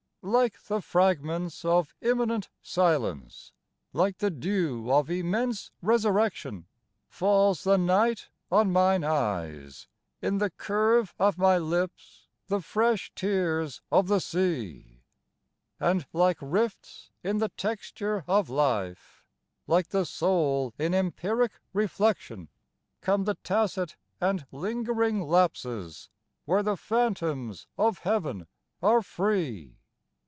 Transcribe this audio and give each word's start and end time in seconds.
Like 0.23 0.63
the 0.65 0.83
fragments 0.83 1.65
of 1.65 1.95
immanent 1.99 2.51
silence, 2.61 3.53
like 3.91 4.19
the 4.19 4.29
dew 4.29 4.91
of 4.91 5.09
immense 5.09 5.71
resurrection 5.81 6.67
Falls 7.09 7.63
the 7.63 7.79
night 7.79 8.29
on 8.51 8.71
mine 8.71 9.03
eyes, 9.03 9.87
in 10.21 10.37
the 10.37 10.51
curve 10.51 11.15
of 11.17 11.39
my 11.39 11.57
lips 11.57 12.27
the 12.45 12.61
fresh 12.61 13.11
tears 13.15 13.81
of 13.91 14.09
the 14.09 14.19
sea, 14.19 15.01
And 15.79 16.05
like 16.13 16.37
rifts 16.39 17.09
in 17.23 17.39
the 17.39 17.49
texture 17.49 18.23
of 18.27 18.47
life, 18.47 19.25
like 19.65 19.87
the 19.87 20.05
soul 20.05 20.71
in 20.77 20.93
empiric 20.93 21.53
reflection, 21.73 22.47
37 22.47 22.47
THE 22.51 22.53
GATES 22.53 22.77
OF 22.77 22.77
LIFE 22.77 23.05
Come 23.07 23.23
the 23.23 23.35
tacit 23.89 23.97
and 24.21 24.47
lingering 24.51 25.21
lapses 25.23 26.09
where 26.45 26.61
the 26.61 26.77
phantoms 26.77 27.65
of 27.75 27.97
Heaven 27.99 28.45
are 28.83 29.01
free. 29.01 29.79